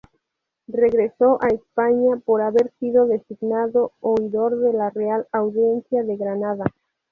[0.73, 6.65] Regresó a España por haber sido designado oidor de la Real Audiencia de Granada.